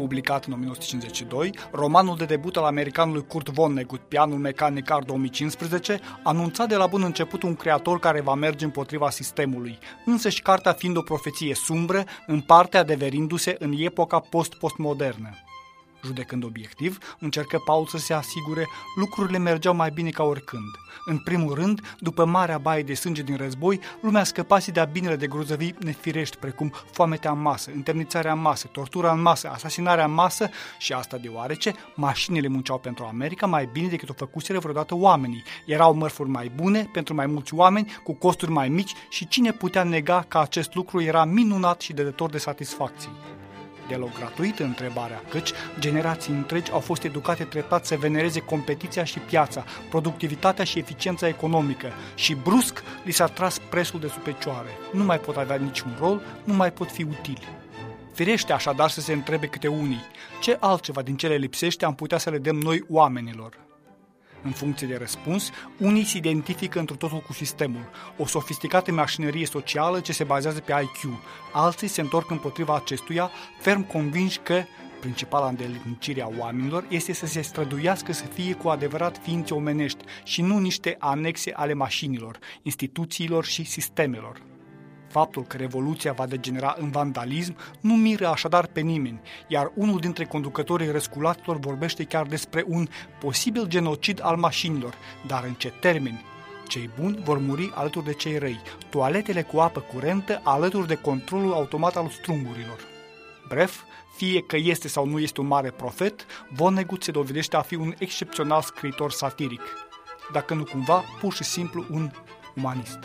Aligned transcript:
Publicat 0.00 0.44
în 0.44 0.52
1952, 0.52 1.50
romanul 1.72 2.16
de 2.16 2.24
debut 2.24 2.56
al 2.56 2.64
americanului 2.64 3.26
Kurt 3.26 3.48
Vonnegut, 3.48 4.00
Pianul 4.00 4.38
Mecanic 4.38 4.84
Car 4.84 5.02
2015, 5.02 6.00
anunța 6.22 6.66
de 6.66 6.76
la 6.76 6.86
bun 6.86 7.02
început 7.02 7.42
un 7.42 7.54
creator 7.54 7.98
care 7.98 8.20
va 8.20 8.34
merge 8.34 8.64
împotriva 8.64 9.10
sistemului, 9.10 9.78
însă 10.04 10.28
și 10.28 10.42
cartea 10.42 10.72
fiind 10.72 10.96
o 10.96 11.02
profeție 11.02 11.54
sumbră, 11.54 12.04
în 12.26 12.40
parte 12.40 12.76
adeverindu-se 12.76 13.56
în 13.58 13.72
epoca 13.78 14.18
post-postmodernă. 14.18 15.30
Judecând 16.04 16.44
obiectiv, 16.44 16.98
încercă 17.18 17.58
Paul 17.64 17.86
să 17.86 17.98
se 17.98 18.12
asigure 18.12 18.66
lucrurile 18.96 19.38
mergeau 19.38 19.74
mai 19.74 19.90
bine 19.90 20.10
ca 20.10 20.22
oricând. 20.22 20.70
În 21.04 21.18
primul 21.18 21.54
rând, 21.54 21.96
după 21.98 22.24
marea 22.24 22.58
baie 22.58 22.82
de 22.82 22.94
sânge 22.94 23.22
din 23.22 23.36
război, 23.36 23.80
lumea 24.00 24.24
scăpase 24.24 24.70
de 24.70 24.88
binele 24.92 25.16
de 25.16 25.26
grozăvii 25.26 25.74
nefirești, 25.78 26.36
precum 26.36 26.72
foametea 26.90 27.30
în 27.30 27.40
masă, 27.40 27.70
întemnițarea 27.74 28.32
în 28.32 28.40
masă, 28.40 28.66
tortura 28.72 29.12
în 29.12 29.20
masă, 29.20 29.50
asasinarea 29.52 30.04
în 30.04 30.12
masă 30.12 30.50
și 30.78 30.92
asta 30.92 31.16
deoarece 31.16 31.74
mașinile 31.94 32.48
munceau 32.48 32.78
pentru 32.78 33.04
America 33.04 33.46
mai 33.46 33.68
bine 33.72 33.88
decât 33.88 34.08
o 34.08 34.12
făcuseră 34.12 34.58
vreodată 34.58 34.94
oamenii. 34.94 35.42
Erau 35.66 35.94
mărfuri 35.94 36.28
mai 36.28 36.52
bune 36.54 36.88
pentru 36.92 37.14
mai 37.14 37.26
mulți 37.26 37.54
oameni, 37.54 37.92
cu 38.04 38.14
costuri 38.14 38.50
mai 38.50 38.68
mici 38.68 38.94
și 39.08 39.28
cine 39.28 39.52
putea 39.52 39.82
nega 39.82 40.24
că 40.28 40.38
acest 40.38 40.74
lucru 40.74 41.02
era 41.02 41.24
minunat 41.24 41.80
și 41.80 41.92
dădător 41.92 42.30
de 42.30 42.38
satisfacții 42.38 43.10
deloc 43.90 44.18
gratuit 44.18 44.58
întrebarea, 44.58 45.22
căci 45.28 45.50
generații 45.78 46.32
întregi 46.32 46.72
au 46.72 46.80
fost 46.80 47.04
educate 47.04 47.44
treptat 47.44 47.86
să 47.86 47.96
venereze 47.96 48.40
competiția 48.40 49.04
și 49.04 49.18
piața, 49.18 49.64
productivitatea 49.90 50.64
și 50.64 50.78
eficiența 50.78 51.28
economică 51.28 51.92
și 52.14 52.34
brusc 52.34 52.82
li 53.04 53.12
s-a 53.12 53.26
tras 53.26 53.58
presul 53.58 54.00
de 54.00 54.08
sub 54.08 54.22
picioare. 54.22 54.68
Nu 54.92 55.04
mai 55.04 55.18
pot 55.18 55.36
avea 55.36 55.56
niciun 55.56 55.96
rol, 55.98 56.20
nu 56.44 56.54
mai 56.54 56.72
pot 56.72 56.90
fi 56.90 57.02
utili. 57.02 57.48
Firește 58.14 58.52
așadar 58.52 58.90
să 58.90 59.00
se 59.00 59.12
întrebe 59.12 59.46
câte 59.46 59.68
unii, 59.68 60.04
ce 60.40 60.56
altceva 60.60 61.02
din 61.02 61.16
cele 61.16 61.36
lipsește 61.36 61.84
am 61.84 61.94
putea 61.94 62.18
să 62.18 62.30
le 62.30 62.38
dăm 62.38 62.56
noi 62.56 62.84
oamenilor? 62.88 63.69
În 64.42 64.50
funcție 64.50 64.86
de 64.86 64.96
răspuns, 64.96 65.50
unii 65.78 66.04
se 66.04 66.16
identifică 66.16 66.78
într 66.78 66.92
totul 66.92 67.20
cu 67.20 67.32
sistemul, 67.32 67.90
o 68.16 68.26
sofisticată 68.26 68.92
mașinărie 68.92 69.46
socială 69.46 70.00
ce 70.00 70.12
se 70.12 70.24
bazează 70.24 70.60
pe 70.60 70.72
IQ. 70.82 71.12
Alții 71.52 71.88
se 71.88 72.00
întorc 72.00 72.30
împotriva 72.30 72.74
acestuia, 72.74 73.30
ferm 73.60 73.86
convinși 73.86 74.38
că 74.38 74.62
principala 75.00 75.48
îndeletnicire 75.48 76.22
a 76.22 76.28
oamenilor 76.38 76.84
este 76.88 77.12
să 77.12 77.26
se 77.26 77.40
străduiască 77.40 78.12
să 78.12 78.24
fie 78.24 78.54
cu 78.54 78.68
adevărat 78.68 79.20
ființe 79.22 79.54
omenești 79.54 80.04
și 80.24 80.42
nu 80.42 80.58
niște 80.58 80.96
anexe 80.98 81.52
ale 81.52 81.72
mașinilor, 81.72 82.38
instituțiilor 82.62 83.44
și 83.44 83.64
sistemelor. 83.64 84.49
Faptul 85.10 85.42
că 85.42 85.56
revoluția 85.56 86.12
va 86.12 86.26
degenera 86.26 86.76
în 86.78 86.90
vandalism 86.90 87.56
nu 87.80 87.94
miră 87.94 88.28
așadar 88.28 88.66
pe 88.66 88.80
nimeni, 88.80 89.20
iar 89.48 89.72
unul 89.74 90.00
dintre 90.00 90.24
conducătorii 90.24 90.90
răsculaților 90.90 91.58
vorbește 91.58 92.04
chiar 92.04 92.26
despre 92.26 92.64
un 92.66 92.88
posibil 93.20 93.66
genocid 93.66 94.20
al 94.22 94.36
mașinilor, 94.36 94.94
dar 95.26 95.44
în 95.44 95.52
ce 95.52 95.72
termeni? 95.80 96.24
Cei 96.68 96.90
buni 97.00 97.20
vor 97.24 97.38
muri 97.38 97.72
alături 97.74 98.04
de 98.04 98.12
cei 98.12 98.38
răi, 98.38 98.60
toaletele 98.90 99.42
cu 99.42 99.58
apă 99.58 99.80
curentă 99.80 100.40
alături 100.44 100.86
de 100.86 100.94
controlul 100.94 101.52
automat 101.52 101.96
al 101.96 102.08
strungurilor. 102.08 102.78
Bref, 103.48 103.80
fie 104.16 104.42
că 104.42 104.56
este 104.56 104.88
sau 104.88 105.06
nu 105.06 105.18
este 105.18 105.40
un 105.40 105.46
mare 105.46 105.70
profet, 105.70 106.26
Vonnegut 106.50 107.02
se 107.02 107.10
dovedește 107.10 107.56
a 107.56 107.60
fi 107.60 107.74
un 107.74 107.94
excepțional 107.98 108.62
scriitor 108.62 109.10
satiric, 109.10 109.62
dacă 110.32 110.54
nu 110.54 110.64
cumva 110.64 111.04
pur 111.20 111.32
și 111.32 111.44
simplu 111.44 111.84
un 111.90 112.10
umanist. 112.54 112.98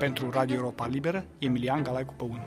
Pentru 0.00 0.30
Radio 0.30 0.56
Europa 0.56 0.86
Liberă, 0.86 1.24
Emilian 1.38 1.82
Galai 1.82 2.04
cu 2.04 2.14
Păun. 2.16 2.40